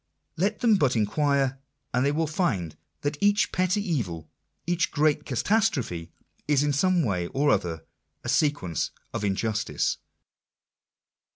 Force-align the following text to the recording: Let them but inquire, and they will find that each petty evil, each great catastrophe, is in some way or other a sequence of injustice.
Let 0.35 0.61
them 0.61 0.77
but 0.77 0.95
inquire, 0.95 1.59
and 1.93 2.03
they 2.03 2.11
will 2.11 2.25
find 2.25 2.75
that 3.01 3.21
each 3.21 3.51
petty 3.51 3.87
evil, 3.87 4.31
each 4.65 4.89
great 4.89 5.27
catastrophe, 5.27 6.11
is 6.47 6.63
in 6.63 6.73
some 6.73 7.03
way 7.03 7.27
or 7.27 7.51
other 7.51 7.85
a 8.23 8.27
sequence 8.29 8.89
of 9.13 9.23
injustice. 9.23 9.97